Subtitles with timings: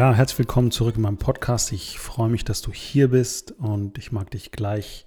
[0.00, 1.72] Ja, herzlich willkommen zurück in meinem Podcast.
[1.72, 5.04] Ich freue mich, dass du hier bist und ich mag dich gleich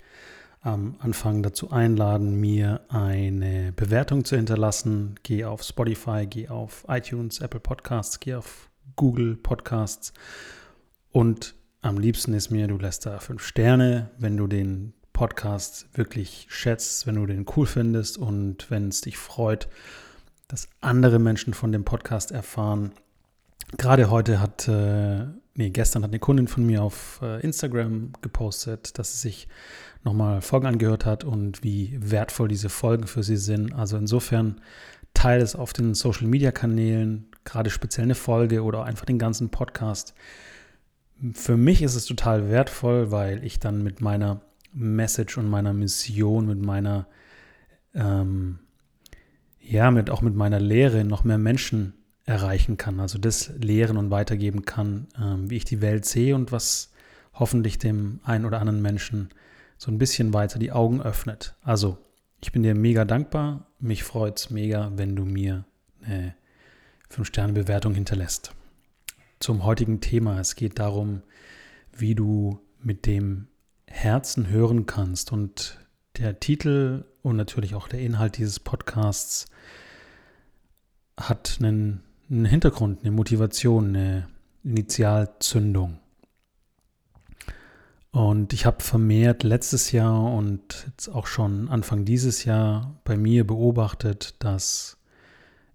[0.62, 5.16] am Anfang dazu einladen, mir eine Bewertung zu hinterlassen.
[5.24, 10.14] Geh auf Spotify, geh auf iTunes, Apple Podcasts, geh auf Google Podcasts
[11.10, 16.46] und am liebsten ist mir, du lässt da fünf Sterne, wenn du den Podcast wirklich
[16.50, 19.70] schätzt, wenn du den cool findest und wenn es dich freut,
[20.48, 22.92] dass andere Menschen von dem Podcast erfahren
[23.78, 28.98] Gerade heute hat, äh, nee, gestern hat eine Kundin von mir auf äh, Instagram gepostet,
[29.00, 29.48] dass sie sich
[30.04, 33.74] nochmal Folgen angehört hat und wie wertvoll diese Folgen für sie sind.
[33.74, 34.62] Also insofern
[35.14, 39.50] teile es auf den Social Media Kanälen, gerade speziell eine Folge oder einfach den ganzen
[39.50, 40.14] Podcast.
[41.34, 44.42] Für mich ist es total wertvoll, weil ich dann mit meiner
[44.74, 47.08] Message und meiner Mission, mit meiner,
[47.94, 48.60] ähm,
[49.62, 51.94] ja, mit, auch mit meiner Lehre noch mehr Menschen
[52.26, 56.52] erreichen kann, also das lehren und weitergeben kann, ähm, wie ich die Welt sehe und
[56.52, 56.92] was
[57.34, 59.30] hoffentlich dem einen oder anderen Menschen
[59.78, 61.56] so ein bisschen weiter die Augen öffnet.
[61.64, 61.98] Also,
[62.42, 63.68] ich bin dir mega dankbar.
[63.80, 65.66] Mich freut es mega, wenn du mir
[66.02, 66.36] eine
[67.10, 68.54] 5-Sterne-Bewertung hinterlässt.
[69.40, 70.40] Zum heutigen Thema.
[70.40, 71.22] Es geht darum,
[71.92, 73.48] wie du mit dem
[73.88, 75.32] Herzen hören kannst.
[75.32, 75.80] Und
[76.18, 79.48] der Titel und natürlich auch der Inhalt dieses Podcasts
[81.18, 84.28] hat einen einen Hintergrund, eine Motivation, eine
[84.64, 86.00] Initialzündung.
[88.12, 93.46] Und ich habe vermehrt letztes Jahr und jetzt auch schon Anfang dieses Jahr bei mir
[93.46, 94.98] beobachtet, dass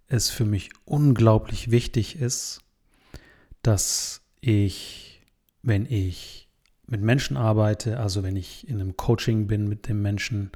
[0.07, 2.61] es für mich unglaublich wichtig ist,
[3.63, 5.21] dass ich,
[5.63, 6.49] wenn ich
[6.87, 10.53] mit Menschen arbeite, also wenn ich in einem Coaching bin mit dem Menschen,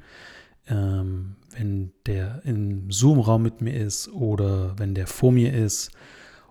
[0.67, 5.91] ähm, wenn der im Zoom-Raum mit mir ist oder wenn der vor mir ist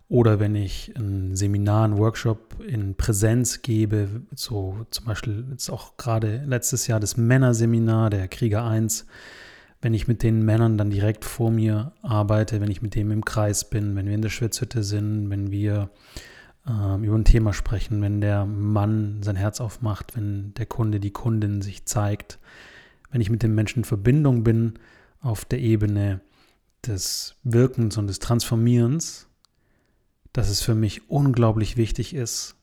[0.08, 5.96] oder wenn ich ein Seminar, einen Workshop in Präsenz gebe, so zum Beispiel jetzt auch
[5.96, 9.06] gerade letztes Jahr das Männerseminar, der Krieger 1,
[9.80, 13.24] wenn ich mit den Männern dann direkt vor mir arbeite, wenn ich mit dem im
[13.24, 15.90] Kreis bin, wenn wir in der Schwitzhütte sind, wenn wir
[16.68, 21.10] ähm, über ein Thema sprechen, wenn der Mann sein Herz aufmacht, wenn der Kunde, die
[21.10, 22.38] Kundin sich zeigt,
[23.10, 24.74] wenn ich mit dem Menschen in Verbindung bin
[25.22, 26.20] auf der Ebene
[26.86, 29.28] des Wirkens und des Transformierens,
[30.32, 32.56] dass es für mich unglaublich wichtig ist,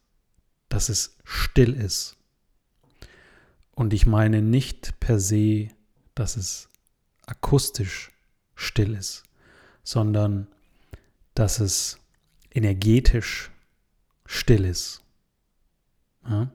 [0.68, 2.18] dass es still ist.
[3.72, 5.70] Und ich meine nicht per se,
[6.14, 6.70] dass es
[7.26, 8.12] akustisch
[8.56, 9.24] still ist,
[9.84, 10.48] sondern
[11.34, 11.98] dass es
[12.52, 13.52] energetisch
[14.26, 15.02] still ist.
[16.28, 16.52] Ja?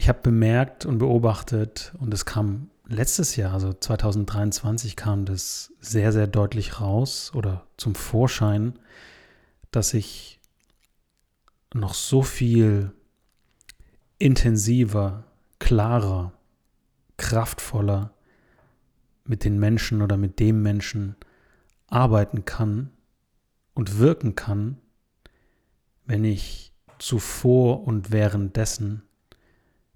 [0.00, 6.10] Ich habe bemerkt und beobachtet, und es kam letztes Jahr, also 2023, kam das sehr,
[6.10, 8.78] sehr deutlich raus oder zum Vorschein,
[9.70, 10.40] dass ich
[11.74, 12.94] noch so viel
[14.18, 15.24] intensiver,
[15.58, 16.32] klarer,
[17.18, 18.14] kraftvoller
[19.24, 21.14] mit den Menschen oder mit dem Menschen
[21.88, 22.90] arbeiten kann
[23.74, 24.78] und wirken kann,
[26.06, 29.02] wenn ich zuvor und währenddessen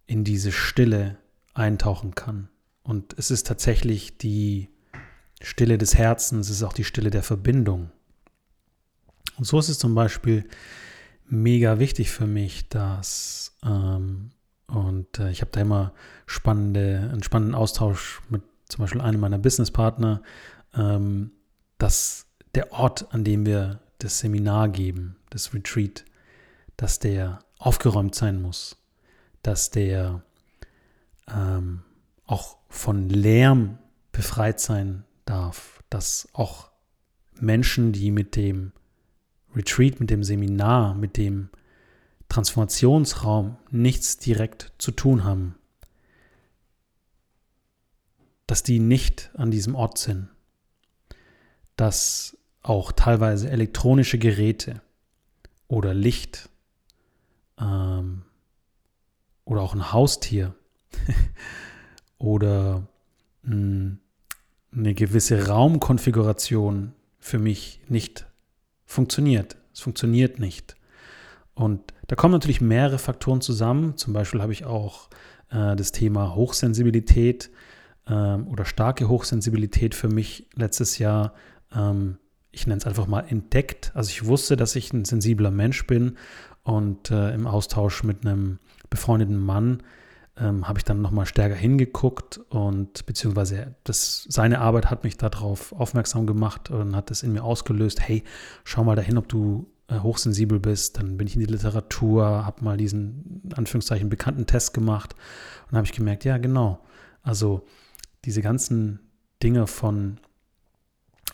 [0.06, 1.16] in diese Stille
[1.54, 2.48] eintauchen kann.
[2.82, 4.68] Und es ist tatsächlich die
[5.40, 7.90] Stille des Herzens, es ist auch die Stille der Verbindung.
[9.36, 10.44] Und so ist es zum Beispiel
[11.26, 14.30] mega wichtig für mich, dass, ähm,
[14.66, 15.92] und äh, ich habe da immer
[16.26, 20.22] spannende, einen spannenden Austausch mit zum Beispiel einem meiner Businesspartner,
[20.74, 21.32] ähm,
[21.78, 26.04] dass der Ort, an dem wir das Seminar geben, das Retreat,
[26.76, 28.83] dass der aufgeräumt sein muss
[29.44, 30.22] dass der
[31.28, 31.82] ähm,
[32.26, 33.78] auch von Lärm
[34.10, 36.70] befreit sein darf, dass auch
[37.38, 38.72] Menschen, die mit dem
[39.54, 41.50] Retreat, mit dem Seminar, mit dem
[42.28, 45.56] Transformationsraum nichts direkt zu tun haben,
[48.46, 50.28] dass die nicht an diesem Ort sind,
[51.76, 54.80] dass auch teilweise elektronische Geräte
[55.68, 56.48] oder Licht
[57.60, 58.22] ähm,
[59.44, 60.54] oder auch ein Haustier
[62.18, 62.86] oder
[63.44, 63.98] hm,
[64.72, 68.26] eine gewisse Raumkonfiguration für mich nicht
[68.84, 69.56] funktioniert.
[69.72, 70.76] Es funktioniert nicht.
[71.54, 73.96] Und da kommen natürlich mehrere Faktoren zusammen.
[73.96, 75.08] Zum Beispiel habe ich auch
[75.50, 77.50] äh, das Thema Hochsensibilität
[78.08, 81.34] ähm, oder starke Hochsensibilität für mich letztes Jahr,
[81.74, 82.18] ähm,
[82.50, 83.90] ich nenne es einfach mal entdeckt.
[83.94, 86.16] Also ich wusste, dass ich ein sensibler Mensch bin
[86.62, 88.58] und äh, im Austausch mit einem
[88.94, 89.82] befreundeten Mann
[90.36, 95.72] ähm, habe ich dann nochmal stärker hingeguckt und beziehungsweise das, seine Arbeit hat mich darauf
[95.72, 98.24] aufmerksam gemacht und hat das in mir ausgelöst, hey,
[98.64, 100.98] schau mal dahin, ob du äh, hochsensibel bist.
[100.98, 105.14] Dann bin ich in die Literatur, habe mal diesen, Anführungszeichen, bekannten Test gemacht
[105.70, 106.80] und habe ich gemerkt, ja, genau.
[107.22, 107.64] Also
[108.24, 109.00] diese ganzen
[109.42, 110.18] Dinge von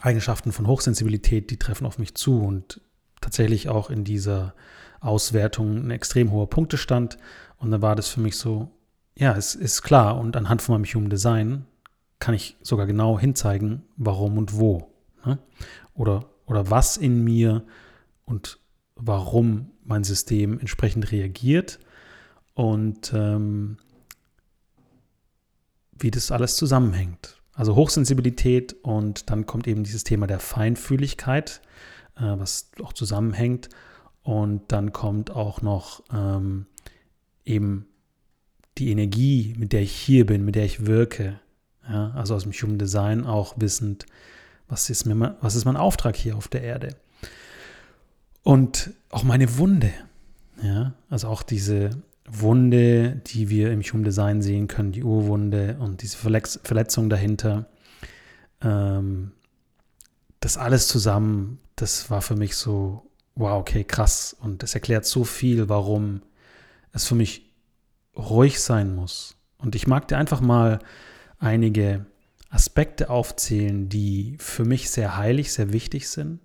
[0.00, 2.80] Eigenschaften von Hochsensibilität, die treffen auf mich zu und
[3.20, 4.54] tatsächlich auch in dieser
[5.00, 7.18] Auswertung ein extrem hoher Punktestand.
[7.60, 8.70] Und dann war das für mich so,
[9.14, 10.18] ja, es ist klar.
[10.18, 11.66] Und anhand von meinem Human Design
[12.18, 14.90] kann ich sogar genau hinzeigen, warum und wo.
[15.24, 15.38] Ne?
[15.94, 17.62] Oder, oder was in mir
[18.24, 18.58] und
[18.96, 21.78] warum mein System entsprechend reagiert
[22.54, 23.76] und ähm,
[25.92, 27.42] wie das alles zusammenhängt.
[27.52, 31.60] Also Hochsensibilität und dann kommt eben dieses Thema der Feinfühligkeit,
[32.16, 33.68] äh, was auch zusammenhängt.
[34.22, 36.66] Und dann kommt auch noch ähm,
[37.44, 37.86] eben
[38.78, 41.40] die Energie, mit der ich hier bin, mit der ich wirke.
[41.88, 44.06] Ja, also aus dem Human Design auch wissend,
[44.68, 46.96] was ist, mir, was ist mein Auftrag hier auf der Erde.
[48.42, 49.92] Und auch meine Wunde.
[50.62, 51.90] Ja, also auch diese
[52.28, 57.66] Wunde, die wir im Human Design sehen können, die Urwunde und diese Verletz Verletzung dahinter.
[58.62, 59.32] Ähm,
[60.38, 63.02] das alles zusammen, das war für mich so,
[63.34, 64.36] wow, okay, krass.
[64.40, 66.22] Und das erklärt so viel, warum
[66.92, 67.50] es für mich
[68.16, 69.36] ruhig sein muss.
[69.58, 70.80] Und ich mag dir einfach mal
[71.38, 72.06] einige
[72.48, 76.40] Aspekte aufzählen, die für mich sehr heilig, sehr wichtig sind,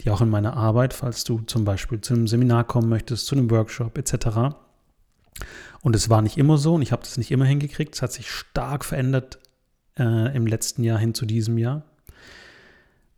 [0.00, 3.34] die auch in meiner Arbeit, falls du zum Beispiel zu einem Seminar kommen möchtest, zu
[3.34, 4.54] einem Workshop etc.,
[5.82, 7.94] und es war nicht immer so und ich habe das nicht immer hingekriegt.
[7.94, 9.38] Es hat sich stark verändert
[9.98, 11.82] äh, im letzten Jahr hin zu diesem Jahr.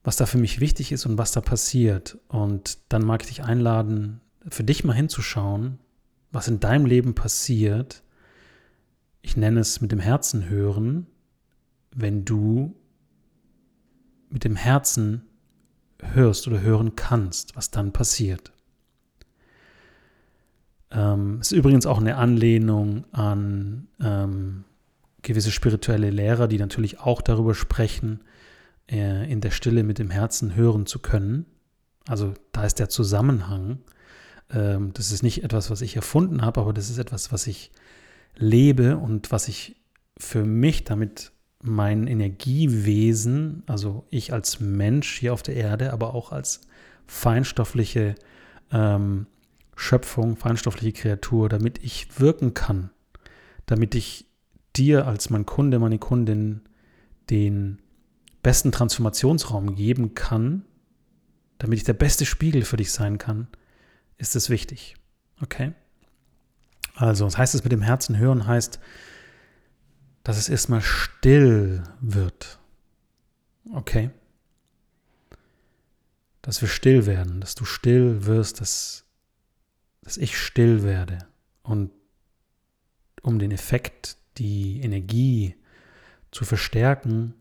[0.05, 2.19] Was da für mich wichtig ist und was da passiert.
[2.29, 5.79] Und dann mag ich dich einladen, für dich mal hinzuschauen,
[6.33, 8.03] was in deinem Leben passiert.
[9.21, 11.07] Ich nenne es mit dem Herzen hören,
[11.95, 12.75] wenn du
[14.31, 15.27] mit dem Herzen
[16.01, 18.53] hörst oder hören kannst, was dann passiert.
[20.91, 24.65] Ähm, ist übrigens auch eine Anlehnung an ähm,
[25.23, 28.21] gewisse spirituelle Lehrer, die natürlich auch darüber sprechen,
[28.91, 31.47] äh, in der Stille mit dem Herzen hören zu können.
[32.09, 33.79] Also da ist der Zusammenhang.
[34.53, 37.71] Ähm, das ist nicht etwas, was ich erfunden habe, aber das ist etwas, was ich
[38.37, 39.77] lebe und was ich
[40.19, 41.33] für mich damit
[41.63, 46.63] mein Energiewesen, also ich als Mensch hier auf der Erde, aber auch als
[47.07, 48.15] feinstoffliche
[48.73, 49.27] ähm,
[49.77, 52.91] Schöpfung, feinstoffliche Kreatur, damit ich wirken kann,
[53.67, 54.27] damit ich
[54.77, 56.63] dir als mein Kunde, meine Kundin
[57.31, 57.79] den
[58.43, 60.65] besten Transformationsraum geben kann,
[61.59, 63.47] damit ich der beste Spiegel für dich sein kann,
[64.23, 64.95] ist es wichtig.
[65.43, 65.73] Okay?
[66.95, 68.81] Also, das heißt es mit dem Herzen hören, heißt,
[70.23, 72.59] dass es erstmal still wird.
[73.73, 74.11] Okay?
[76.41, 79.05] Dass wir still werden, dass du still wirst, dass
[80.03, 81.19] dass ich still werde
[81.63, 81.91] und
[83.23, 85.55] um den Effekt, die Energie
[86.33, 87.35] zu verstärken,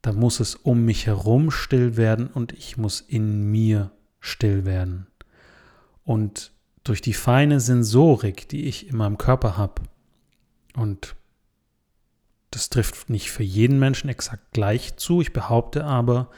[0.00, 3.90] da muss es um mich herum still werden und ich muss in mir
[4.20, 5.06] still werden.
[6.08, 6.52] Und
[6.84, 9.82] durch die feine Sensorik, die ich in meinem Körper habe,
[10.74, 11.16] und
[12.50, 16.30] das trifft nicht für jeden Menschen exakt gleich zu, ich behaupte aber,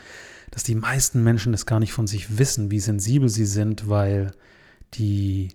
[0.50, 4.32] dass die meisten Menschen das gar nicht von sich wissen, wie sensibel sie sind, weil
[4.94, 5.50] die,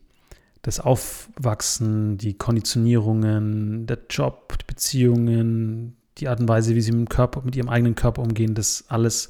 [0.62, 7.10] das Aufwachsen, die Konditionierungen, der Job, die Beziehungen, die Art und Weise, wie sie mit,
[7.10, 9.30] Körper, mit ihrem eigenen Körper umgehen, das alles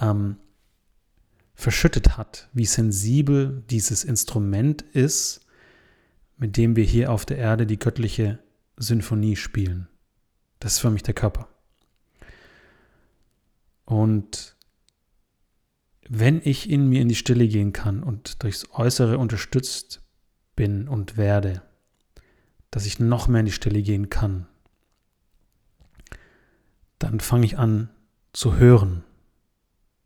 [0.00, 0.36] ähm,
[1.54, 5.40] verschüttet hat, wie sensibel dieses Instrument ist,
[6.36, 8.40] mit dem wir hier auf der Erde die göttliche
[8.76, 9.88] Sinfonie spielen.
[10.58, 11.48] Das ist für mich der Körper.
[13.84, 14.56] Und
[16.08, 20.02] wenn ich in mir in die Stille gehen kann und durchs Äußere unterstützt
[20.56, 21.62] bin und werde,
[22.70, 24.46] dass ich noch mehr in die Stille gehen kann,
[26.98, 27.90] dann fange ich an
[28.32, 29.04] zu hören.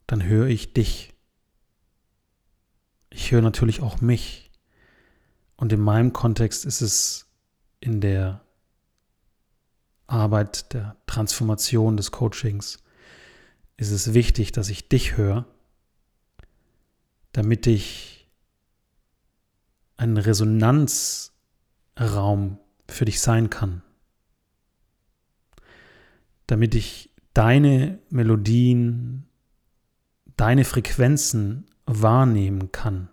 [0.06, 1.14] Dann höre ich dich.
[3.18, 4.48] Ich höre natürlich auch mich.
[5.56, 7.26] Und in meinem Kontext ist es
[7.80, 8.40] in der
[10.06, 12.78] Arbeit der Transformation des Coachings,
[13.76, 15.44] ist es wichtig, dass ich dich höre
[17.38, 18.28] damit ich
[19.96, 22.58] ein Resonanzraum
[22.88, 23.82] für dich sein kann.
[26.46, 29.28] Damit ich deine Melodien,
[30.36, 33.08] deine Frequenzen wahrnehmen kann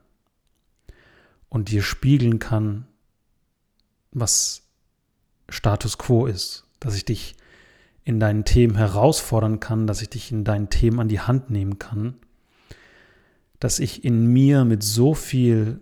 [1.49, 2.85] und dir spiegeln kann,
[4.11, 4.63] was
[5.49, 7.35] Status quo ist, dass ich dich
[8.03, 11.79] in deinen Themen herausfordern kann, dass ich dich in deinen Themen an die Hand nehmen
[11.79, 12.15] kann,
[13.59, 15.81] dass ich in mir mit so viel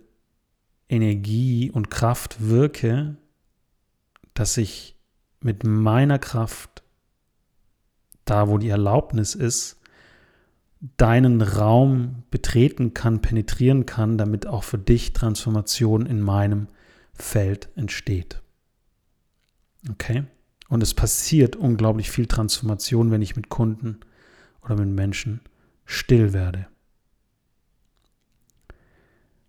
[0.88, 3.16] Energie und Kraft wirke,
[4.32, 4.96] dass ich
[5.40, 6.82] mit meiner Kraft,
[8.24, 9.80] da wo die Erlaubnis ist,
[10.96, 16.68] deinen Raum betreten kann, penetrieren kann, damit auch für dich Transformation in meinem
[17.12, 18.42] Feld entsteht.
[19.90, 20.24] Okay?
[20.68, 24.00] Und es passiert unglaublich viel Transformation, wenn ich mit Kunden
[24.62, 25.40] oder mit Menschen
[25.84, 26.66] still werde.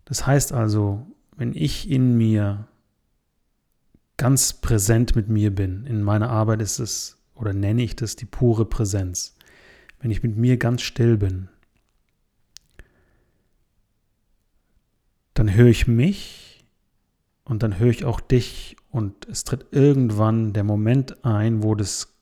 [0.04, 2.68] Das heißt also, wenn ich in mir
[4.16, 8.24] ganz präsent mit mir bin, in meiner Arbeit ist es, oder nenne ich das die
[8.24, 9.35] pure Präsenz,
[10.00, 11.48] wenn ich mit mir ganz still bin,
[15.34, 16.64] dann höre ich mich
[17.44, 22.14] und dann höre ich auch dich und es tritt irgendwann der Moment ein, wo das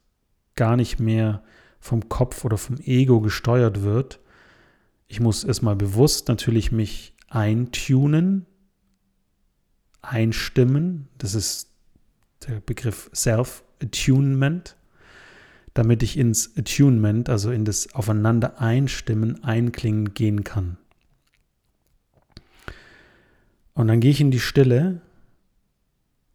[0.57, 1.43] gar nicht mehr
[1.79, 4.21] vom Kopf oder vom Ego gesteuert wird.
[5.07, 8.47] Ich muss erstmal bewusst natürlich mich eintunen,
[10.01, 11.09] einstimmen.
[11.19, 11.71] Das ist
[12.47, 14.77] der Begriff Self-Attunement
[15.75, 20.79] damit ich ins Attunement, also in das Aufeinander einstimmen, einklingen gehen kann.
[23.75, 25.01] Und dann gehe ich in die Stille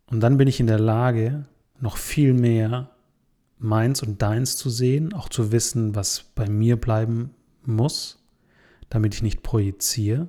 [0.08, 1.46] und dann bin ich in der Lage,
[1.80, 2.90] noch viel mehr
[3.58, 7.32] meins und deins zu sehen, auch zu wissen, was bei mir bleiben
[7.64, 8.22] muss,
[8.90, 10.28] damit ich nicht projiziere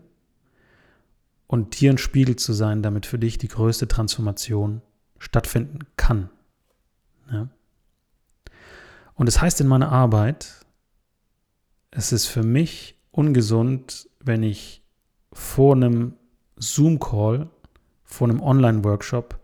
[1.48, 4.82] und dir ein Spiegel zu sein, damit für dich die größte Transformation
[5.18, 6.30] stattfinden kann.
[7.32, 7.48] Ja?
[9.20, 10.64] Und es das heißt in meiner Arbeit,
[11.90, 14.82] es ist für mich ungesund, wenn ich
[15.30, 16.14] vor einem
[16.56, 17.50] Zoom-Call,
[18.02, 19.38] vor einem Online-Workshop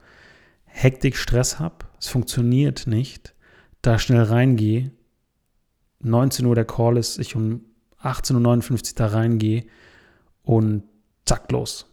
[0.65, 3.35] Hektik, Stress habe, es funktioniert nicht,
[3.83, 4.93] da schnell reingehe,
[6.01, 7.61] 19 Uhr der Call ist, ich um
[8.01, 9.67] 18.59 Uhr da reingehe
[10.43, 10.85] und
[11.27, 11.85] zack los.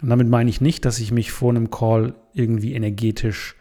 [0.00, 3.56] Und damit meine ich nicht, dass ich mich vor einem Call irgendwie energetisch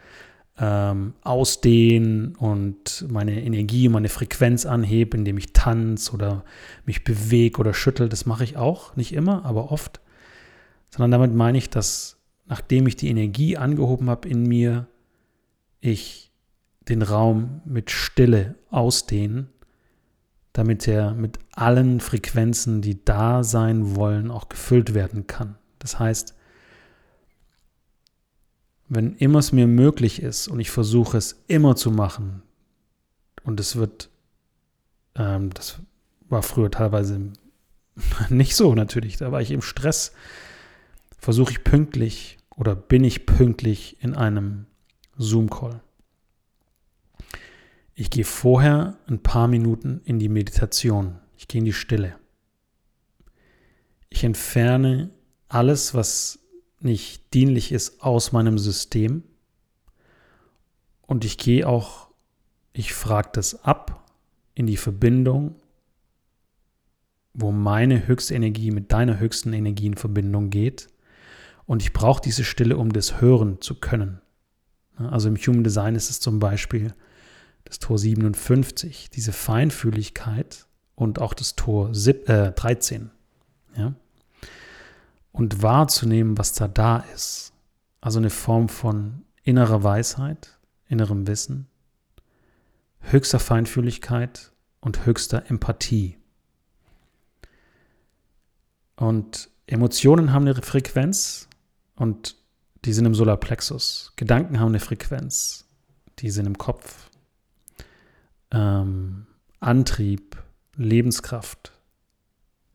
[0.59, 6.43] ähm, ausdehnen und meine Energie, meine Frequenz anhebe, indem ich tanze oder
[6.85, 8.09] mich bewege oder schüttel.
[8.09, 9.99] Das mache ich auch, nicht immer, aber oft.
[10.89, 14.87] Sondern damit meine ich, dass nachdem ich die Energie angehoben habe in mir,
[15.79, 16.31] ich
[16.87, 19.47] den Raum mit Stille ausdehne,
[20.51, 25.55] damit er mit allen Frequenzen, die da sein wollen, auch gefüllt werden kann.
[25.79, 26.35] Das heißt,
[28.89, 32.43] wenn immer es mir möglich ist und ich versuche es immer zu machen,
[33.43, 34.09] und es wird,
[35.15, 35.79] ähm, das
[36.29, 37.31] war früher teilweise
[38.29, 40.13] nicht so natürlich, da war ich im Stress,
[41.17, 44.65] versuche ich pünktlich oder bin ich pünktlich in einem
[45.17, 45.81] Zoom-Call.
[47.95, 51.19] Ich gehe vorher ein paar Minuten in die Meditation.
[51.37, 52.15] Ich gehe in die Stille.
[54.09, 55.11] Ich entferne
[55.47, 56.39] alles, was
[56.83, 59.23] nicht dienlich ist aus meinem System.
[61.01, 62.07] Und ich gehe auch,
[62.73, 64.09] ich frage das ab
[64.55, 65.55] in die Verbindung,
[67.33, 70.87] wo meine höchste Energie mit deiner höchsten Energie in Verbindung geht.
[71.65, 74.21] Und ich brauche diese Stille, um das hören zu können.
[74.97, 76.93] Also im Human Design ist es zum Beispiel
[77.63, 83.09] das Tor 57, diese Feinfühligkeit und auch das Tor 13.
[83.75, 83.95] Äh, ja?
[85.33, 87.51] Und wahrzunehmen, was da da ist.
[87.99, 91.67] Also eine Form von innerer Weisheit, innerem Wissen,
[93.01, 96.17] höchster Feinfühligkeit und höchster Empathie.
[98.95, 101.49] Und Emotionen haben eine Frequenz
[101.95, 102.37] und
[102.85, 104.13] die sind im Solarplexus.
[104.15, 105.67] Gedanken haben eine Frequenz,
[106.19, 107.09] die sind im Kopf.
[108.51, 109.25] Ähm,
[109.59, 110.37] Antrieb,
[110.75, 111.72] Lebenskraft,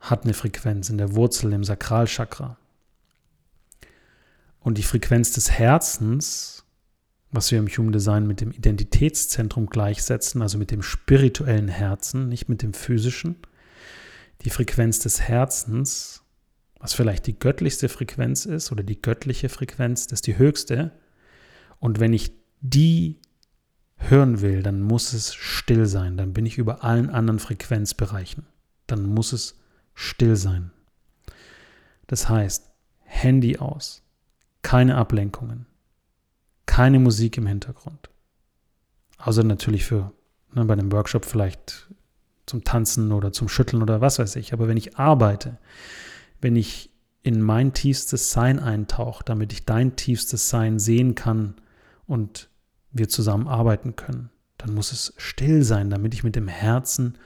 [0.01, 2.57] hat eine Frequenz in der Wurzel, im Sakralchakra.
[4.61, 6.65] Und die Frequenz des Herzens,
[7.31, 12.49] was wir im Human Design mit dem Identitätszentrum gleichsetzen, also mit dem spirituellen Herzen, nicht
[12.49, 13.37] mit dem physischen,
[14.43, 16.23] die Frequenz des Herzens,
[16.79, 20.93] was vielleicht die göttlichste Frequenz ist oder die göttliche Frequenz, das ist die höchste.
[21.81, 23.19] Und wenn ich die
[23.97, 26.17] hören will, dann muss es still sein.
[26.17, 28.47] Dann bin ich über allen anderen Frequenzbereichen.
[28.87, 29.59] Dann muss es
[29.99, 30.71] still sein.
[32.07, 32.71] Das heißt,
[33.03, 34.03] Handy aus,
[34.63, 35.67] keine Ablenkungen,
[36.67, 38.09] keine Musik im Hintergrund.
[39.19, 40.13] Außer natürlich für
[40.55, 41.89] ne, bei einem Workshop vielleicht
[42.47, 44.53] zum Tanzen oder zum Schütteln oder was weiß ich.
[44.53, 45.59] Aber wenn ich arbeite,
[46.41, 46.91] wenn ich
[47.25, 51.57] in mein tiefstes Sein eintauche, damit ich dein tiefstes Sein sehen kann
[52.07, 52.49] und
[52.93, 57.19] wir zusammen arbeiten können, dann muss es still sein, damit ich mit dem Herzen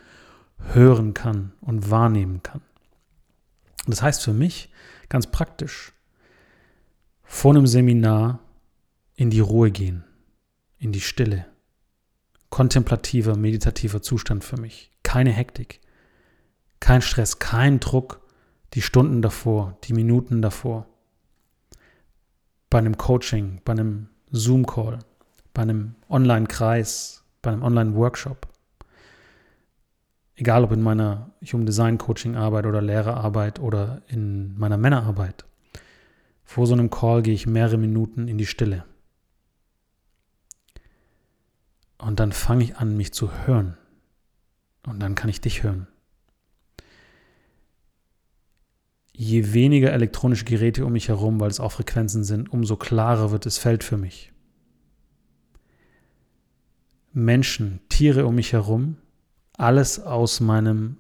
[0.73, 2.63] hören kann und wahrnehmen kann.
[3.87, 4.71] Das heißt für mich
[5.09, 5.93] ganz praktisch,
[7.23, 8.41] vor einem Seminar
[9.17, 10.05] in die Ruhe gehen,
[10.79, 11.47] in die Stille.
[12.51, 14.91] Kontemplativer, meditativer Zustand für mich.
[15.03, 15.81] Keine Hektik,
[16.81, 18.21] kein Stress, kein Druck,
[18.75, 20.87] die Stunden davor, die Minuten davor.
[22.71, 24.99] Bei einem Coaching, bei einem Zoom-Call,
[25.55, 28.52] bei einem Online-Kreis, bei einem Online-Workshop.
[30.43, 35.45] Egal ob in meiner Human Design Coaching Arbeit oder Lehrerarbeit oder in meiner Männerarbeit.
[36.43, 38.85] Vor so einem Call gehe ich mehrere Minuten in die Stille.
[41.97, 43.77] Und dann fange ich an, mich zu hören.
[44.85, 45.87] Und dann kann ich dich hören.
[49.13, 53.47] Je weniger elektronische Geräte um mich herum, weil es auch Frequenzen sind, umso klarer wird
[53.47, 54.33] das Feld für mich.
[57.13, 58.97] Menschen, Tiere um mich herum,
[59.57, 60.99] alles aus meinem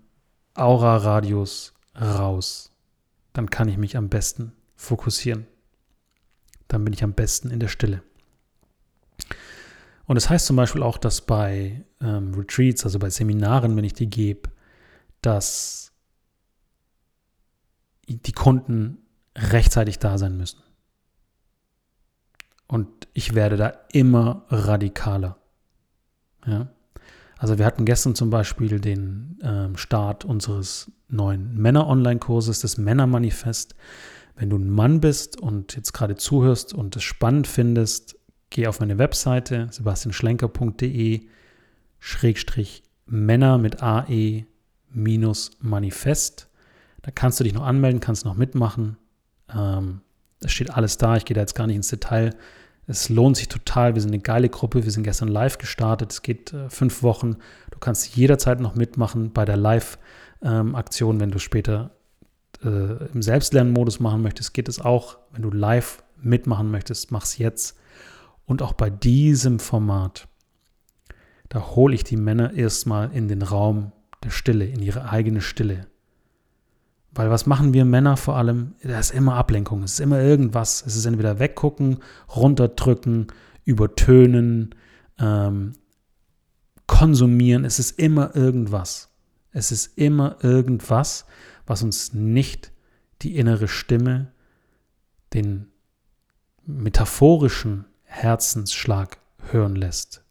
[0.54, 2.70] Aura-Radius raus.
[3.32, 5.46] Dann kann ich mich am besten fokussieren.
[6.68, 8.02] Dann bin ich am besten in der Stille.
[10.06, 13.94] Und das heißt zum Beispiel auch, dass bei ähm, Retreats, also bei Seminaren, wenn ich
[13.94, 14.50] die gebe,
[15.22, 15.92] dass
[18.08, 18.98] die Kunden
[19.36, 20.60] rechtzeitig da sein müssen.
[22.66, 25.38] Und ich werde da immer radikaler.
[26.46, 26.68] Ja?
[27.42, 33.74] Also wir hatten gestern zum Beispiel den ähm, Start unseres neuen Männer-Online-Kurses, das Männermanifest.
[34.36, 38.16] Wenn du ein Mann bist und jetzt gerade zuhörst und es spannend findest,
[38.50, 41.22] geh auf meine Webseite sebastianschlenker.de
[41.98, 44.46] Schrägstrich Männer mit AE
[44.90, 46.48] minus Manifest.
[47.02, 48.98] Da kannst du dich noch anmelden, kannst noch mitmachen.
[49.52, 50.00] Ähm,
[50.38, 51.16] es steht alles da.
[51.16, 52.36] Ich gehe da jetzt gar nicht ins Detail.
[52.86, 53.94] Es lohnt sich total.
[53.94, 54.84] Wir sind eine geile Gruppe.
[54.84, 56.12] Wir sind gestern live gestartet.
[56.12, 57.36] Es geht äh, fünf Wochen.
[57.70, 61.16] Du kannst jederzeit noch mitmachen bei der Live-Aktion.
[61.16, 61.90] Ähm, wenn du später
[62.64, 65.18] äh, im Selbstlernmodus machen möchtest, geht es auch.
[65.32, 67.78] Wenn du live mitmachen möchtest, mach es jetzt.
[68.46, 70.28] Und auch bei diesem Format,
[71.48, 73.92] da hole ich die Männer erstmal in den Raum
[74.24, 75.86] der Stille, in ihre eigene Stille.
[77.14, 78.74] Weil was machen wir Männer vor allem?
[78.82, 80.82] Da ist immer Ablenkung, es ist immer irgendwas.
[80.86, 81.98] Es ist entweder weggucken,
[82.34, 83.26] runterdrücken,
[83.64, 84.74] übertönen,
[85.18, 85.74] ähm,
[86.86, 87.64] konsumieren.
[87.64, 89.10] Es ist immer irgendwas.
[89.50, 91.26] Es ist immer irgendwas,
[91.66, 92.72] was uns nicht
[93.20, 94.32] die innere Stimme,
[95.34, 95.66] den
[96.64, 99.18] metaphorischen Herzensschlag
[99.50, 100.24] hören lässt.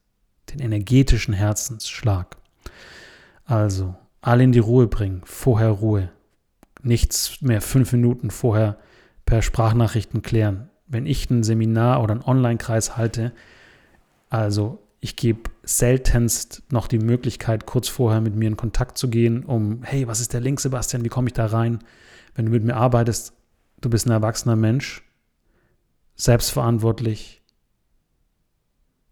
[0.51, 2.37] Den energetischen Herzensschlag.
[3.45, 6.09] Also, alle in die Ruhe bringen, vorher Ruhe,
[6.83, 8.77] nichts mehr fünf Minuten vorher
[9.25, 10.69] per Sprachnachrichten klären.
[10.87, 13.31] Wenn ich ein Seminar oder einen Online-Kreis halte,
[14.29, 19.43] also ich gebe seltenst noch die Möglichkeit, kurz vorher mit mir in Kontakt zu gehen,
[19.43, 21.79] um, hey, was ist der Link, Sebastian, wie komme ich da rein?
[22.35, 23.33] Wenn du mit mir arbeitest,
[23.81, 25.03] du bist ein erwachsener Mensch,
[26.15, 27.41] selbstverantwortlich,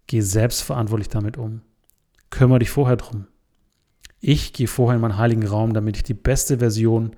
[0.07, 1.61] geh selbstverantwortlich damit um.
[2.29, 3.25] Kümmere dich vorher drum.
[4.19, 7.15] Ich gehe vorher in meinen heiligen Raum, damit ich die beste Version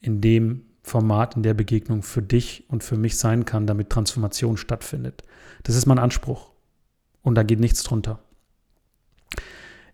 [0.00, 4.56] in dem Format, in der Begegnung für dich und für mich sein kann, damit Transformation
[4.56, 5.22] stattfindet.
[5.62, 6.50] Das ist mein Anspruch.
[7.22, 8.20] Und da geht nichts drunter.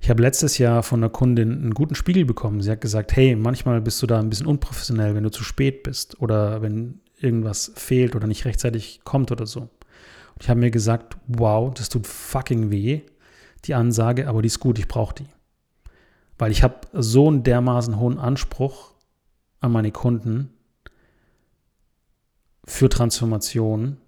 [0.01, 2.61] Ich habe letztes Jahr von einer Kundin einen guten Spiegel bekommen.
[2.61, 5.83] Sie hat gesagt, hey, manchmal bist du da ein bisschen unprofessionell, wenn du zu spät
[5.83, 9.61] bist oder wenn irgendwas fehlt oder nicht rechtzeitig kommt oder so.
[9.61, 13.03] Und ich habe mir gesagt, wow, das tut fucking weh,
[13.64, 15.29] die Ansage, aber die ist gut, ich brauche die.
[16.37, 18.94] Weil ich habe so einen dermaßen hohen Anspruch
[19.64, 20.50] an meine Kunden
[22.64, 23.98] für Transformation.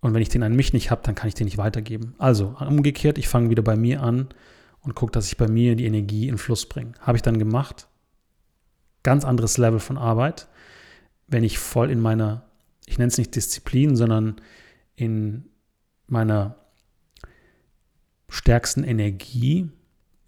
[0.00, 2.14] Und wenn ich den an mich nicht habe, dann kann ich den nicht weitergeben.
[2.18, 4.28] Also umgekehrt, ich fange wieder bei mir an
[4.80, 6.92] und gucke, dass ich bei mir die Energie in Fluss bringe.
[7.00, 7.88] Habe ich dann gemacht.
[9.02, 10.48] Ganz anderes Level von Arbeit,
[11.26, 12.44] wenn ich voll in meiner,
[12.86, 14.40] ich nenne es nicht Disziplin, sondern
[14.94, 15.48] in
[16.06, 16.56] meiner
[18.28, 19.70] stärksten Energie,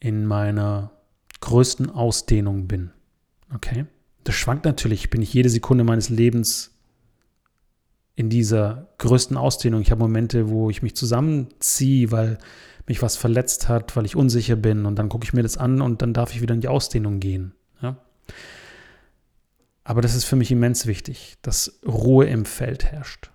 [0.01, 0.93] in meiner
[1.41, 2.93] größten Ausdehnung bin.
[3.55, 3.87] Okay.
[4.25, 5.11] Das schwankt natürlich.
[5.11, 6.73] Bin ich jede Sekunde meines Lebens
[8.15, 9.81] in dieser größten Ausdehnung.
[9.81, 12.39] Ich habe Momente, wo ich mich zusammenziehe, weil
[12.87, 14.87] mich was verletzt hat, weil ich unsicher bin.
[14.87, 17.21] Und dann gucke ich mir das an und dann darf ich wieder in die Ausdehnung
[17.21, 17.55] gehen.
[17.81, 17.97] Ja?
[19.85, 23.31] Aber das ist für mich immens wichtig, dass Ruhe im Feld herrscht.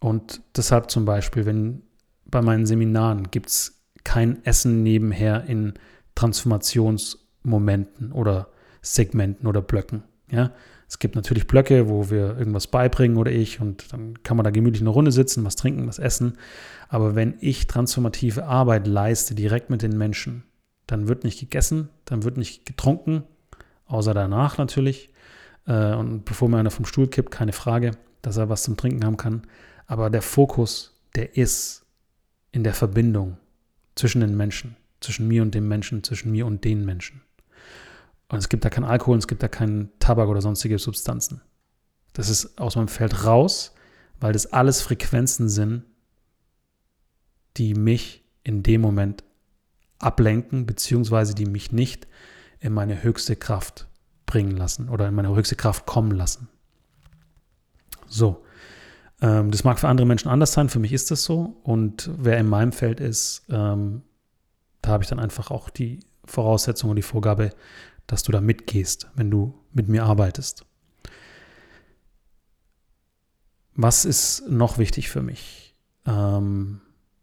[0.00, 1.82] Und deshalb zum Beispiel, wenn
[2.24, 5.74] bei meinen Seminaren gibt es kein Essen nebenher in
[6.14, 8.48] Transformationsmomenten oder
[8.82, 10.02] Segmenten oder Blöcken.
[10.30, 10.52] Ja,
[10.88, 14.50] es gibt natürlich Blöcke, wo wir irgendwas beibringen oder ich und dann kann man da
[14.50, 16.38] gemütlich eine Runde sitzen, was trinken, was essen.
[16.88, 20.44] Aber wenn ich transformative Arbeit leiste, direkt mit den Menschen,
[20.86, 23.24] dann wird nicht gegessen, dann wird nicht getrunken,
[23.86, 25.10] außer danach natürlich.
[25.66, 29.04] Äh, und bevor mir einer vom Stuhl kippt, keine Frage, dass er was zum Trinken
[29.04, 29.42] haben kann.
[29.86, 31.84] Aber der Fokus, der ist
[32.50, 33.36] in der Verbindung
[33.94, 37.20] zwischen den Menschen, zwischen mir und dem Menschen, zwischen mir und den Menschen.
[38.28, 41.40] Und es gibt da keinen Alkohol, es gibt da keinen Tabak oder sonstige Substanzen.
[42.12, 43.74] Das ist aus meinem Feld raus,
[44.20, 45.84] weil das alles Frequenzen sind,
[47.56, 49.24] die mich in dem Moment
[49.98, 52.06] ablenken, beziehungsweise die mich nicht
[52.60, 53.88] in meine höchste Kraft
[54.26, 56.48] bringen lassen oder in meine höchste Kraft kommen lassen.
[58.06, 58.44] So,
[59.20, 61.56] ähm, das mag für andere Menschen anders sein, für mich ist das so.
[61.62, 64.02] Und wer in meinem Feld ist, ähm,
[64.82, 67.50] da habe ich dann einfach auch die Voraussetzung und die Vorgabe,
[68.08, 70.64] dass du da mitgehst, wenn du mit mir arbeitest.
[73.74, 75.76] Was ist noch wichtig für mich?
[76.04, 76.80] Ähm,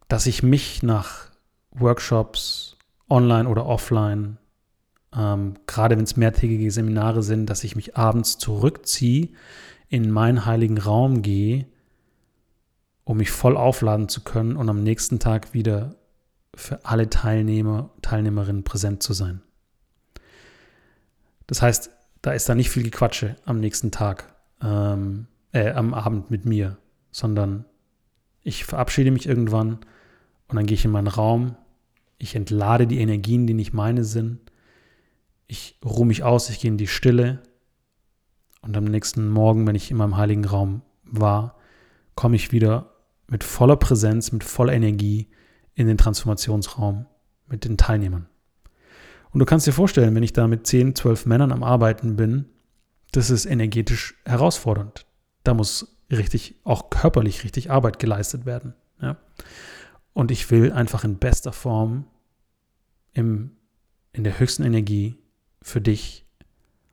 [0.08, 1.32] dass ich mich nach
[1.72, 2.78] Workshops,
[3.10, 4.38] online oder offline,
[5.14, 9.30] ähm, gerade wenn es mehrtägige Seminare sind, dass ich mich abends zurückziehe,
[9.90, 11.66] in meinen heiligen Raum gehe,
[13.04, 15.96] um mich voll aufladen zu können und am nächsten Tag wieder
[16.56, 19.42] für alle Teilnehmer, Teilnehmerinnen präsent zu sein.
[21.48, 26.32] Das heißt, da ist da nicht viel Gequatsche am nächsten Tag, ähm, äh, am Abend
[26.32, 26.78] mit mir,
[27.12, 27.66] sondern
[28.42, 29.80] ich verabschiede mich irgendwann
[30.48, 31.56] und dann gehe ich in meinen Raum,
[32.18, 34.40] ich entlade die Energien, die nicht meine sind,
[35.48, 37.44] ich ruhe mich aus, ich gehe in die Stille.
[38.62, 41.56] Und am nächsten Morgen, wenn ich in meinem heiligen Raum war,
[42.16, 42.96] komme ich wieder
[43.28, 45.28] mit voller Präsenz, mit voller Energie
[45.76, 47.06] in den Transformationsraum
[47.48, 48.28] mit den Teilnehmern.
[49.36, 52.46] Und du kannst dir vorstellen, wenn ich da mit 10, 12 Männern am Arbeiten bin,
[53.12, 55.06] das ist energetisch herausfordernd.
[55.44, 58.76] Da muss richtig, auch körperlich richtig Arbeit geleistet werden.
[59.02, 59.18] Ja?
[60.14, 62.08] Und ich will einfach in bester Form,
[63.12, 63.52] im,
[64.14, 65.18] in der höchsten Energie
[65.62, 66.26] für dich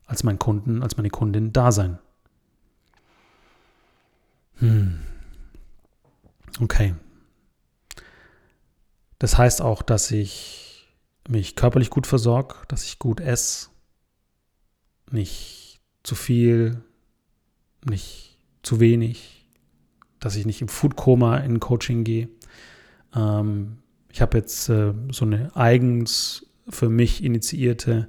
[0.06, 2.00] als mein Kunden, als meine Kundin da sein.
[4.56, 4.98] Hm.
[6.60, 6.96] Okay.
[9.20, 10.71] Das heißt auch, dass ich
[11.28, 13.68] mich körperlich gut versorge, dass ich gut esse,
[15.10, 16.82] nicht zu viel,
[17.84, 19.48] nicht zu wenig,
[20.20, 22.28] dass ich nicht im Foodkoma in Coaching gehe.
[23.14, 23.78] Ähm,
[24.10, 28.08] ich habe jetzt äh, so eine eigens für mich initiierte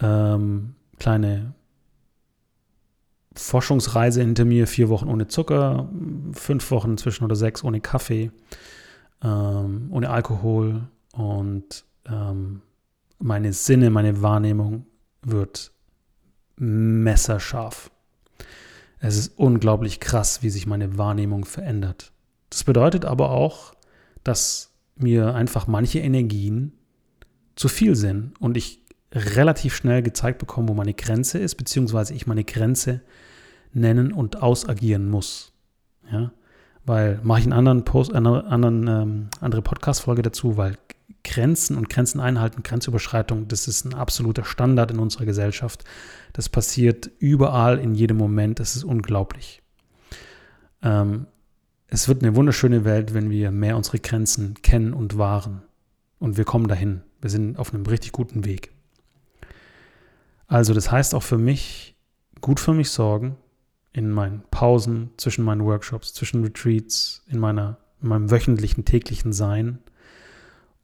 [0.00, 1.54] ähm, kleine
[3.34, 5.88] Forschungsreise hinter mir, vier Wochen ohne Zucker,
[6.32, 8.30] fünf Wochen inzwischen oder sechs ohne Kaffee,
[9.22, 12.62] ähm, ohne Alkohol und ähm,
[13.18, 14.86] meine Sinne, meine Wahrnehmung
[15.22, 15.72] wird
[16.56, 17.90] messerscharf.
[18.98, 22.12] Es ist unglaublich krass, wie sich meine Wahrnehmung verändert.
[22.50, 23.74] Das bedeutet aber auch,
[24.22, 26.72] dass mir einfach manche Energien
[27.56, 32.26] zu viel sind und ich relativ schnell gezeigt bekomme, wo meine Grenze ist, beziehungsweise ich
[32.26, 33.00] meine Grenze
[33.72, 35.52] nennen und ausagieren muss.
[36.10, 36.32] Ja,
[36.84, 40.76] weil mache ich einen anderen Post, eine anderen, ähm, andere Podcast-Folge dazu, weil
[41.24, 45.84] Grenzen und Grenzen einhalten, Grenzüberschreitung, das ist ein absoluter Standard in unserer Gesellschaft.
[46.32, 48.58] Das passiert überall, in jedem Moment.
[48.58, 49.62] Das ist unglaublich.
[50.82, 51.26] Ähm,
[51.88, 55.62] es wird eine wunderschöne Welt, wenn wir mehr unsere Grenzen kennen und wahren.
[56.18, 57.02] Und wir kommen dahin.
[57.20, 58.72] Wir sind auf einem richtig guten Weg.
[60.46, 61.96] Also das heißt auch für mich,
[62.40, 63.36] gut für mich sorgen,
[63.92, 69.78] in meinen Pausen, zwischen meinen Workshops, zwischen Retreats, in, meiner, in meinem wöchentlichen, täglichen Sein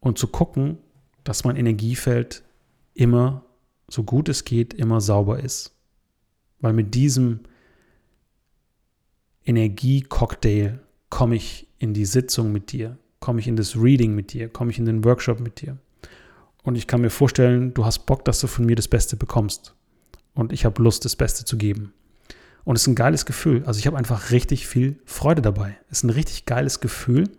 [0.01, 0.79] und zu gucken,
[1.25, 2.43] dass mein Energiefeld
[2.95, 3.45] immer,
[3.89, 5.75] so gut es geht, immer sauber ist.
[6.61, 7.41] Weil mit diesem
[9.45, 14.49] Energiecocktail komme ich in die Sitzung mit dir, komme ich in das Reading mit dir,
[14.49, 15.79] komme ich in den Workshop mit dir.
[16.65, 19.75] Und ich kann mir vorstellen, du hast Bock, dass du von mir das Beste bekommst.
[20.35, 21.95] Und ich habe Lust, das Beste zu geben.
[22.65, 23.65] Und es ist ein geiles Gefühl.
[23.65, 25.79] Also ich habe einfach richtig viel Freude dabei.
[25.89, 27.31] Es ist ein richtig geiles Gefühl,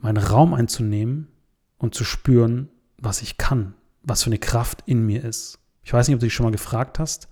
[0.00, 1.28] meinen Raum einzunehmen
[1.78, 5.58] und zu spüren, was ich kann, was für eine Kraft in mir ist.
[5.82, 7.28] Ich weiß nicht, ob du dich schon mal gefragt hast,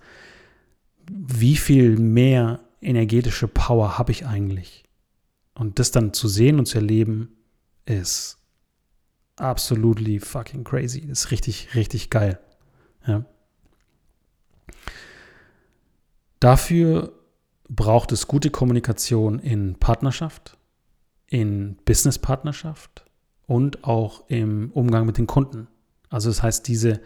[1.09, 4.83] wie viel mehr energetische Power habe ich eigentlich?
[5.53, 7.35] Und das dann zu sehen und zu erleben,
[7.85, 8.37] ist
[9.37, 10.99] absolutely fucking crazy.
[10.99, 12.39] Ist richtig, richtig geil.
[13.05, 13.25] Ja.
[16.39, 17.13] Dafür
[17.69, 20.57] braucht es gute Kommunikation in Partnerschaft,
[21.25, 23.06] in Businesspartnerschaft
[23.47, 25.67] und auch im Umgang mit den Kunden.
[26.09, 27.01] Also das heißt, diese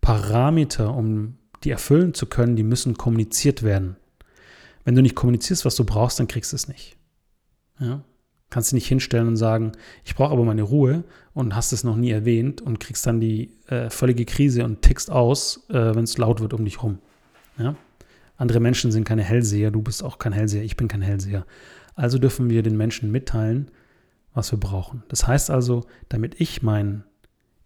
[0.00, 3.96] Parameter, um die erfüllen zu können, die müssen kommuniziert werden.
[4.84, 6.96] Wenn du nicht kommunizierst, was du brauchst, dann kriegst du es nicht.
[7.78, 8.02] Ja?
[8.50, 9.72] Kannst du nicht hinstellen und sagen,
[10.04, 13.50] ich brauche aber meine Ruhe und hast es noch nie erwähnt und kriegst dann die
[13.68, 16.98] äh, völlige Krise und tickst aus, äh, wenn es laut wird um dich rum.
[17.58, 17.76] Ja?
[18.36, 21.46] Andere Menschen sind keine Hellseher, du bist auch kein Hellseher, ich bin kein Hellseher.
[21.94, 23.70] Also dürfen wir den Menschen mitteilen,
[24.34, 25.02] was wir brauchen.
[25.08, 27.04] Das heißt also, damit ich meinen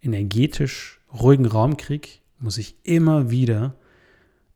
[0.01, 2.07] energetisch ruhigen Raum kriege,
[2.39, 3.75] muss ich immer wieder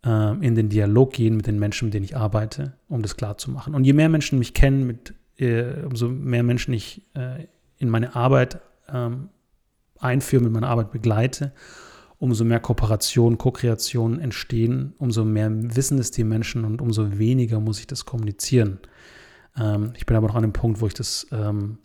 [0.05, 3.37] äh, in den Dialog gehen mit den Menschen, mit denen ich arbeite, um das klar
[3.37, 3.75] zu machen.
[3.75, 7.47] Und je mehr Menschen mich kennen, mit, äh, umso mehr Menschen ich äh,
[7.77, 9.29] in meine Arbeit ähm,
[9.99, 11.53] einführe, mit meiner Arbeit begleite,
[12.19, 17.79] umso mehr Kooperation, Co-Kreation entstehen, umso mehr wissen es die Menschen und umso weniger muss
[17.79, 18.79] ich das kommunizieren.
[19.57, 21.79] Ähm, ich bin aber noch an dem Punkt, wo ich das ähm,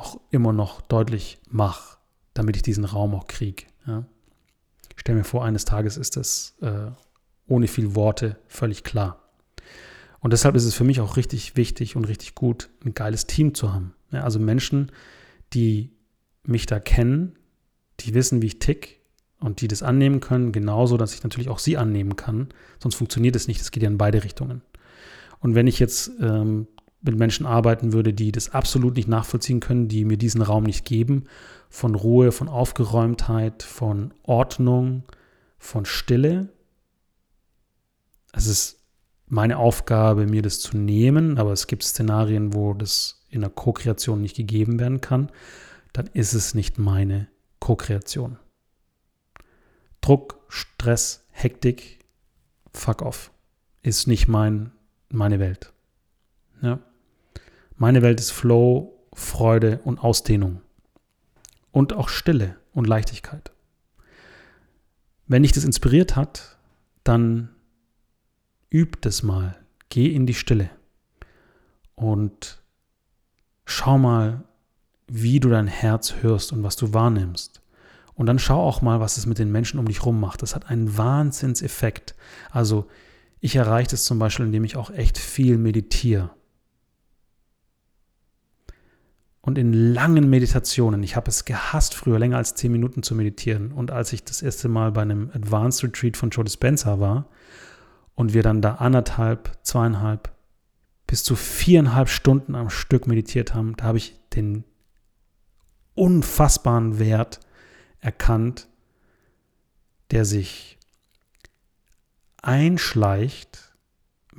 [0.00, 1.98] auch immer noch deutlich mache,
[2.34, 3.64] damit ich diesen Raum auch kriege.
[3.86, 4.04] Ja?
[4.94, 6.90] Ich stelle mir vor, eines Tages ist das äh,
[7.46, 9.30] ohne viel Worte völlig klar.
[10.20, 13.54] Und deshalb ist es für mich auch richtig wichtig und richtig gut, ein geiles Team
[13.54, 13.94] zu haben.
[14.10, 14.92] Ja, also Menschen,
[15.52, 15.92] die
[16.44, 17.38] mich da kennen,
[18.00, 19.00] die wissen, wie ich tick
[19.40, 22.48] und die das annehmen können, genauso, dass ich natürlich auch sie annehmen kann.
[22.78, 23.60] Sonst funktioniert es nicht.
[23.60, 24.62] Es geht ja in beide Richtungen.
[25.40, 26.66] Und wenn ich jetzt ähm,
[27.02, 30.84] mit Menschen arbeiten würde, die das absolut nicht nachvollziehen können, die mir diesen Raum nicht
[30.84, 31.24] geben,
[31.68, 35.04] von Ruhe, von Aufgeräumtheit, von Ordnung,
[35.58, 36.48] von Stille.
[38.32, 38.80] Es ist
[39.26, 44.20] meine Aufgabe, mir das zu nehmen, aber es gibt Szenarien, wo das in der Co-Kreation
[44.20, 45.30] nicht gegeben werden kann,
[45.92, 47.28] dann ist es nicht meine
[47.60, 48.38] Co-Kreation.
[50.00, 52.00] Druck, Stress, Hektik,
[52.72, 53.30] fuck off,
[53.82, 54.72] ist nicht mein,
[55.08, 55.72] meine Welt.
[56.62, 56.80] Ja?
[57.80, 60.60] Meine Welt ist Flow, Freude und Ausdehnung.
[61.72, 63.52] Und auch Stille und Leichtigkeit.
[65.26, 66.58] Wenn dich das inspiriert hat,
[67.04, 67.48] dann
[68.70, 69.56] üb das mal.
[69.88, 70.68] Geh in die Stille.
[71.94, 72.60] Und
[73.64, 74.44] schau mal,
[75.06, 77.62] wie du dein Herz hörst und was du wahrnimmst.
[78.12, 80.42] Und dann schau auch mal, was es mit den Menschen um dich rum macht.
[80.42, 82.14] Das hat einen Wahnsinnseffekt.
[82.50, 82.90] Also
[83.40, 86.28] ich erreiche das zum Beispiel, indem ich auch echt viel meditiere
[89.50, 91.02] und in langen Meditationen.
[91.02, 93.72] Ich habe es gehasst, früher länger als zehn Minuten zu meditieren.
[93.72, 97.26] Und als ich das erste Mal bei einem Advanced Retreat von Joe Dispenza war
[98.14, 100.30] und wir dann da anderthalb, zweieinhalb
[101.08, 104.62] bis zu viereinhalb Stunden am Stück meditiert haben, da habe ich den
[105.96, 107.40] unfassbaren Wert
[107.98, 108.68] erkannt,
[110.12, 110.78] der sich
[112.40, 113.69] einschleicht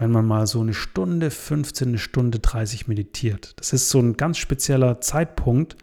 [0.02, 3.54] wenn man mal so eine Stunde 15, eine Stunde 30 meditiert.
[3.58, 5.78] Das ist so ein ganz spezieller Zeitpunkt,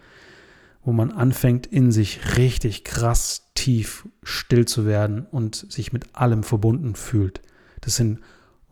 [0.83, 6.43] wo man anfängt, in sich richtig krass tief still zu werden und sich mit allem
[6.43, 7.43] verbunden fühlt.
[7.81, 8.19] Das sind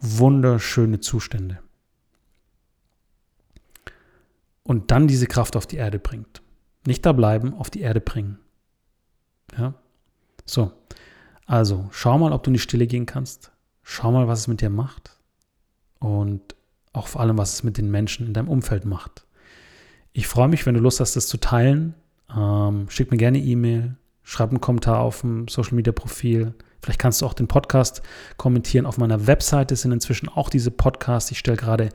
[0.00, 1.60] wunderschöne Zustände.
[4.64, 6.42] Und dann diese Kraft auf die Erde bringt.
[6.88, 8.40] Nicht da bleiben, auf die Erde bringen.
[9.56, 9.74] Ja?
[10.44, 10.72] So.
[11.46, 13.52] Also, schau mal, ob du in die Stille gehen kannst.
[13.84, 15.15] Schau mal, was es mit dir macht
[15.98, 16.40] und
[16.92, 19.26] auch vor allem, was es mit den Menschen in deinem Umfeld macht.
[20.12, 21.94] Ich freue mich, wenn du Lust hast, das zu teilen.
[22.34, 26.54] Ähm, schick mir gerne E-Mail, schreib einen Kommentar auf dem Social Media Profil.
[26.82, 28.02] Vielleicht kannst du auch den Podcast
[28.36, 28.86] kommentieren.
[28.86, 31.30] Auf meiner Webseite sind inzwischen auch diese Podcasts.
[31.30, 31.90] Ich stelle gerade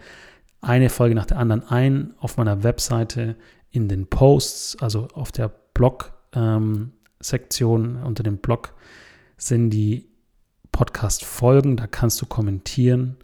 [0.62, 3.36] eine Folge nach der anderen ein auf meiner Webseite
[3.72, 8.74] in den Posts, also auf der Blog-Sektion ähm, unter dem Blog
[9.38, 10.10] sind die
[10.72, 11.78] Podcast-Folgen.
[11.78, 13.18] Da kannst du kommentieren.